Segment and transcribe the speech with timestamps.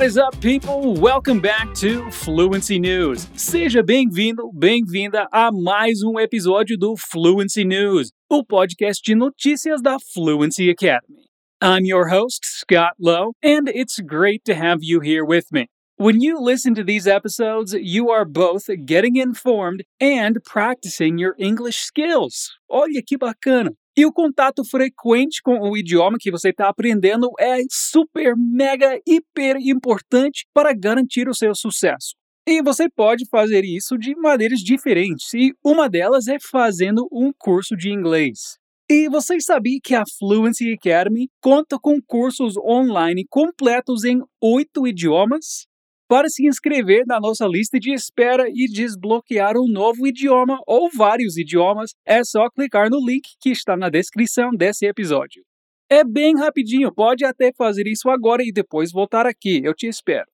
[0.00, 0.94] What is up, people?
[0.94, 3.28] Welcome back to Fluency News.
[3.36, 9.98] Seja bem-vindo, bem-vinda a mais um episódio do Fluency News, o podcast de notícias da
[10.14, 11.26] Fluency Academy.
[11.60, 15.66] I'm your host, Scott Lowe, and it's great to have you here with me.
[15.98, 21.80] When you listen to these episodes, you are both getting informed and practicing your English
[21.80, 22.48] skills.
[22.70, 23.72] Olha que bacana!
[24.00, 29.58] E o contato frequente com o idioma que você está aprendendo é super, mega, hiper
[29.60, 32.14] importante para garantir o seu sucesso.
[32.48, 37.76] E você pode fazer isso de maneiras diferentes, e uma delas é fazendo um curso
[37.76, 38.56] de inglês.
[38.88, 45.66] E vocês sabiam que a Fluency Academy conta com cursos online completos em oito idiomas?
[46.10, 51.36] Para se inscrever na nossa lista de espera e desbloquear um novo idioma ou vários
[51.36, 55.44] idiomas, é só clicar no link que está na descrição desse episódio.
[55.88, 60.26] É bem rapidinho, pode até fazer isso agora e depois voltar aqui, eu te espero.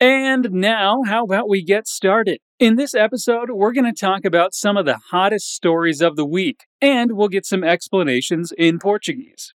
[0.00, 2.38] And now, how about we get started?
[2.58, 6.24] In this episode, we're going to talk about some of the hottest stories of the
[6.24, 9.52] week, and we'll get some explanations in Portuguese.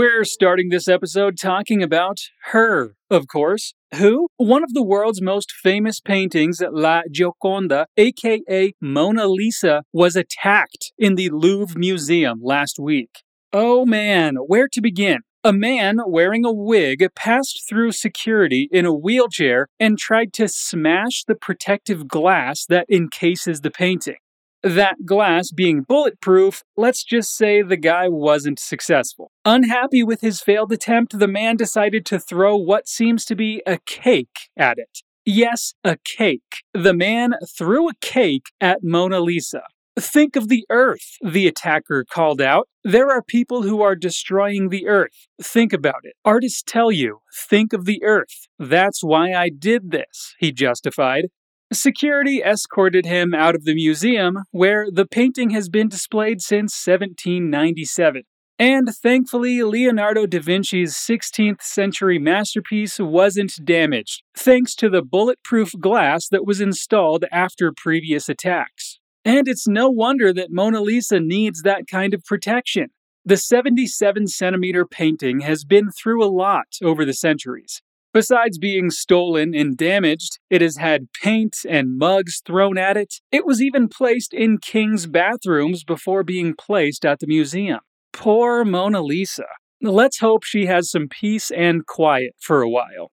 [0.00, 2.20] We're starting this episode talking about
[2.52, 3.74] her, of course.
[3.96, 4.28] Who?
[4.38, 11.16] One of the world's most famous paintings, La Gioconda, aka Mona Lisa, was attacked in
[11.16, 13.10] the Louvre Museum last week.
[13.52, 15.18] Oh man, where to begin?
[15.44, 21.24] A man wearing a wig passed through security in a wheelchair and tried to smash
[21.24, 24.16] the protective glass that encases the painting.
[24.62, 29.32] That glass being bulletproof, let's just say the guy wasn't successful.
[29.44, 33.78] Unhappy with his failed attempt, the man decided to throw what seems to be a
[33.86, 34.98] cake at it.
[35.24, 36.64] Yes, a cake.
[36.74, 39.62] The man threw a cake at Mona Lisa.
[39.98, 42.68] Think of the Earth, the attacker called out.
[42.84, 45.26] There are people who are destroying the Earth.
[45.42, 46.14] Think about it.
[46.24, 48.46] Artists tell you, think of the Earth.
[48.58, 51.26] That's why I did this, he justified.
[51.72, 58.22] Security escorted him out of the museum, where the painting has been displayed since 1797.
[58.58, 66.28] And thankfully, Leonardo da Vinci's 16th century masterpiece wasn't damaged, thanks to the bulletproof glass
[66.28, 68.98] that was installed after previous attacks.
[69.24, 72.88] And it's no wonder that Mona Lisa needs that kind of protection.
[73.24, 77.80] The 77 centimeter painting has been through a lot over the centuries.
[78.12, 83.14] Besides being stolen and damaged, it has had paint and mugs thrown at it.
[83.30, 87.78] It was even placed in king's bathrooms before being placed at the museum.
[88.12, 89.46] Poor Mona Lisa.
[89.80, 93.12] Let's hope she has some peace and quiet for a while.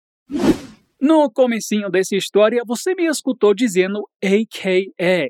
[0.99, 5.28] No comecinho dessa história, você me escutou dizendo AKA.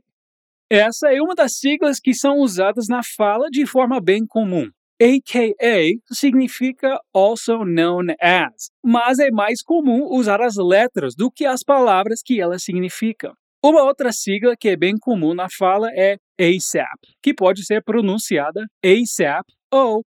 [0.70, 4.70] Essa é uma das siglas que são usadas na fala de forma bem comum.
[4.98, 11.62] AKA significa also known as, mas é mais comum usar as letras do que as
[11.62, 13.34] palavras que elas significam.
[13.62, 18.64] Uma outra sigla que é bem comum na fala é ASAP, que pode ser pronunciada
[18.82, 20.02] ASAP ou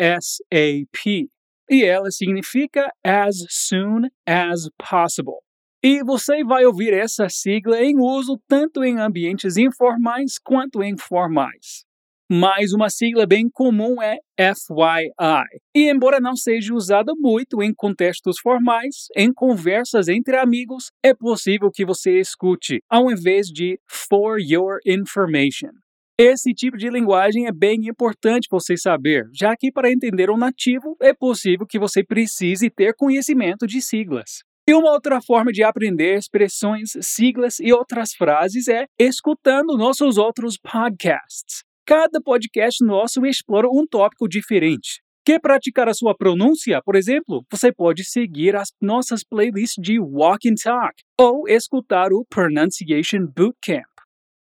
[0.00, 1.28] ASAP,
[1.68, 5.42] e ela significa as soon as possible.
[5.84, 11.84] E você vai ouvir essa sigla em uso tanto em ambientes informais quanto em formais
[12.34, 15.10] mas uma sigla bem comum é FYI.
[15.74, 21.70] E embora não seja usada muito em contextos formais, em conversas entre amigos, é possível
[21.70, 25.68] que você escute ao invés de for your information.
[26.18, 30.96] Esse tipo de linguagem é bem importante você saber, já que para entender um nativo
[31.02, 34.38] é possível que você precise ter conhecimento de siglas.
[34.66, 40.56] E uma outra forma de aprender expressões, siglas e outras frases é escutando nossos outros
[40.56, 41.62] podcasts.
[41.84, 45.02] Cada podcast nosso explora um tópico diferente.
[45.24, 47.44] Quer praticar a sua pronúncia, por exemplo?
[47.50, 53.82] Você pode seguir as nossas playlists de Walk and Talk ou escutar o Pronunciation Bootcamp.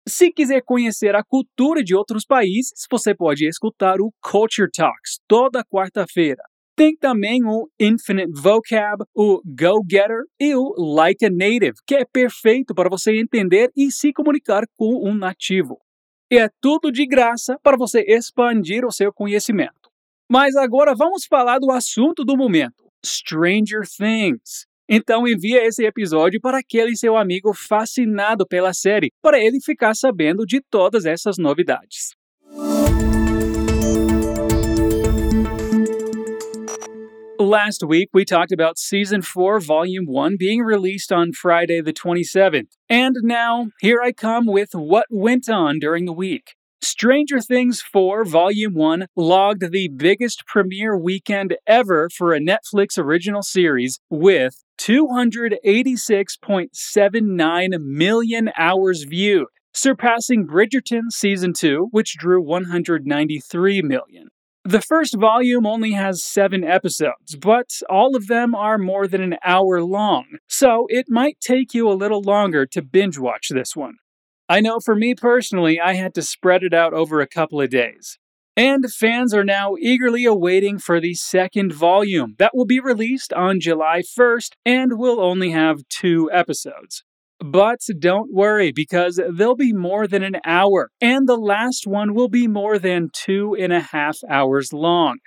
[0.08, 5.64] Se quiser conhecer a cultura de outros países, você pode escutar o Culture Talks toda
[5.64, 6.42] quarta-feira.
[6.74, 12.06] Tem também o Infinite Vocab, o Go Getter e o Like a Native, que é
[12.10, 15.78] perfeito para você entender e se comunicar com um nativo.
[16.30, 19.90] E é tudo de graça para você expandir o seu conhecimento.
[20.30, 24.66] Mas agora vamos falar do assunto do momento: Stranger Things.
[24.86, 30.44] Então envia esse episódio para aquele seu amigo fascinado pela série, para ele ficar sabendo
[30.44, 32.17] de todas essas novidades.
[37.40, 42.72] Last week, we talked about Season 4, Volume 1 being released on Friday the 27th.
[42.88, 46.56] And now, here I come with what went on during the week.
[46.82, 53.42] Stranger Things 4 Volume 1 logged the biggest premiere weekend ever for a Netflix original
[53.42, 64.30] series with 286.79 million hours viewed, surpassing Bridgerton Season 2, which drew 193 million.
[64.68, 69.38] The first volume only has seven episodes, but all of them are more than an
[69.42, 73.94] hour long, so it might take you a little longer to binge watch this one.
[74.46, 77.70] I know for me personally, I had to spread it out over a couple of
[77.70, 78.18] days.
[78.58, 83.60] And fans are now eagerly awaiting for the second volume that will be released on
[83.60, 87.04] July 1st and will only have two episodes.
[87.40, 92.28] But don't worry, because they'll be more than an hour, and the last one will
[92.28, 95.18] be more than two and a half hours long.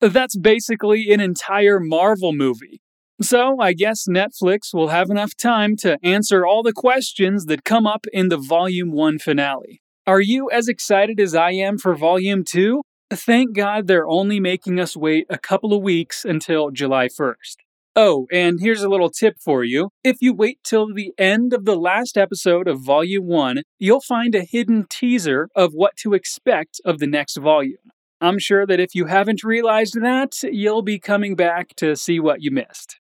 [0.00, 2.80] That's basically an entire Marvel movie.
[3.22, 7.86] So, I guess Netflix will have enough time to answer all the questions that come
[7.86, 9.80] up in the Volume 1 finale.
[10.06, 12.82] Are you as excited as I am for Volume 2?
[13.10, 17.63] Thank God they're only making us wait a couple of weeks until July 1st.
[17.96, 19.90] Oh, and here's a little tip for you.
[20.02, 24.34] If you wait till the end of the last episode of Volume 1, you'll find
[24.34, 27.92] a hidden teaser of what to expect of the next volume.
[28.20, 32.42] I'm sure that if you haven't realized that, you'll be coming back to see what
[32.42, 32.96] you missed.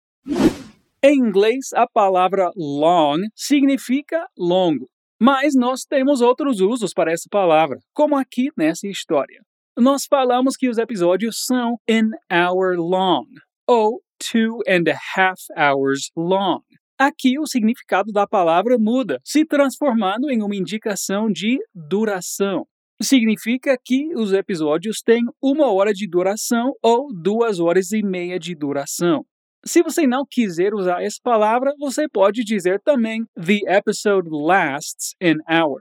[1.05, 4.89] Em inglês, a palavra long significa longo,
[5.21, 9.41] mas nós temos outros usos para essa palavra, como aqui nessa história.
[9.79, 13.25] Nós falamos que os episódios são an hour long,
[13.69, 16.61] ou two and a half hours long.
[16.99, 22.67] Aqui o significado da palavra muda, se transformando em uma indicação de duração.
[23.03, 28.55] Significa que os episódios têm uma hora de duração ou duas horas e meia de
[28.55, 29.25] duração.
[29.65, 35.37] Se você não quiser usar essa palavra, você pode dizer também The episode lasts an
[35.49, 35.81] hour.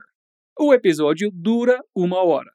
[0.58, 2.50] O episódio dura uma hora.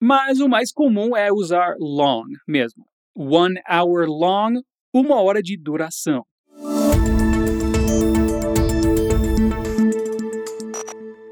[0.00, 2.84] Mas o mais comum é usar long mesmo.
[3.14, 4.60] One hour long,
[4.92, 6.24] uma hora de duração.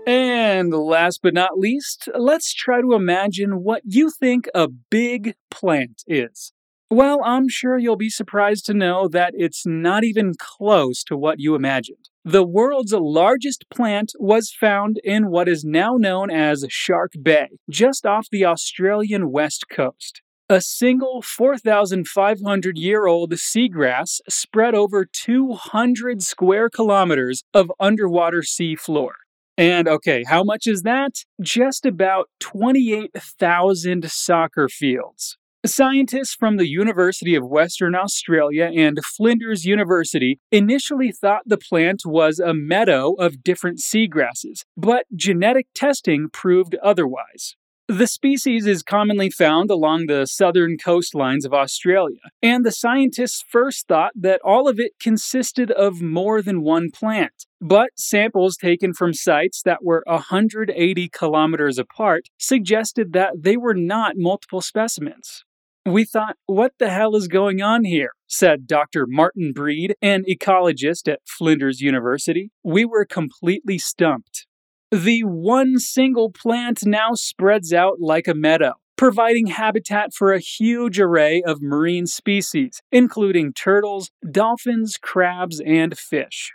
[0.06, 6.02] And last but not least, let's try to imagine what you think a big plant
[6.06, 6.52] is.
[6.90, 11.38] Well, I'm sure you'll be surprised to know that it's not even close to what
[11.38, 12.08] you imagined.
[12.24, 18.04] The world's largest plant was found in what is now known as Shark Bay, just
[18.04, 20.20] off the Australian west coast.
[20.50, 29.14] A single 4,500 year old seagrass spread over 200 square kilometers of underwater sea floor.
[29.56, 31.24] And okay, how much is that?
[31.40, 35.38] Just about 28,000 soccer fields.
[35.64, 42.40] Scientists from the University of Western Australia and Flinders University initially thought the plant was
[42.40, 47.54] a meadow of different seagrasses, but genetic testing proved otherwise.
[47.90, 53.88] The species is commonly found along the southern coastlines of Australia, and the scientists first
[53.88, 57.46] thought that all of it consisted of more than one plant.
[57.60, 64.14] But samples taken from sites that were 180 kilometers apart suggested that they were not
[64.16, 65.44] multiple specimens.
[65.84, 68.12] We thought, what the hell is going on here?
[68.28, 69.08] said Dr.
[69.08, 72.52] Martin Breed, an ecologist at Flinders University.
[72.62, 74.46] We were completely stumped.
[74.90, 80.98] The one single plant now spreads out like a meadow, providing habitat for a huge
[80.98, 86.52] array of marine species, including turtles, dolphins, crabs, and fish.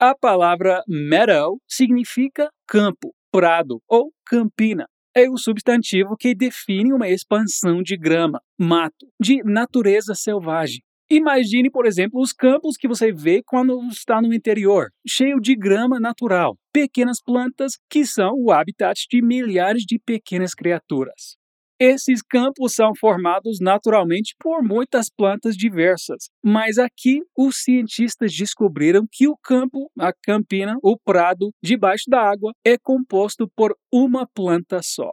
[0.00, 4.86] A palavra meadow significa campo, prado ou campina.
[5.14, 10.82] é o substantivo que define uma expansão de grama, mato, de natureza selvagem.
[11.14, 16.00] Imagine, por exemplo, os campos que você vê quando está no interior, cheio de grama
[16.00, 21.36] natural, pequenas plantas que são o habitat de milhares de pequenas criaturas.
[21.78, 29.28] Esses campos são formados naturalmente por muitas plantas diversas, mas aqui os cientistas descobriram que
[29.28, 35.12] o campo, a campina, o prado debaixo da água é composto por uma planta só.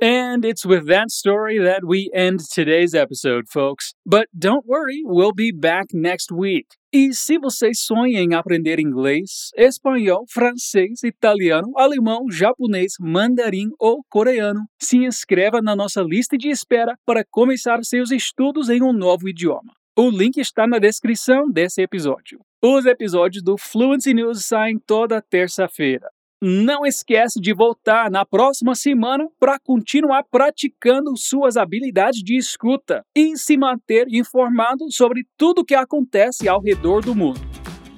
[0.00, 3.94] And it's with that story that we end today's episode, folks.
[4.06, 6.66] But don't worry, we'll be back next week.
[6.92, 14.60] E se você sonha em aprender inglês, espanhol, francês, italiano, alemão, japonês, mandarim ou coreano,
[14.80, 19.72] se inscreva na nossa lista de espera para começar seus estudos em um novo idioma.
[19.96, 22.38] O link está na descrição desse episódio.
[22.62, 26.08] Os episódios do Fluency News saem toda terça-feira.
[26.40, 33.36] Não esquece de voltar na próxima semana para continuar praticando suas habilidades de escuta e
[33.36, 37.40] se manter informado sobre tudo o que acontece ao redor do mundo.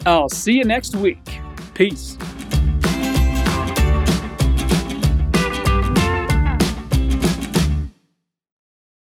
[0.07, 1.21] I'll see you next week.
[1.75, 2.17] Peace.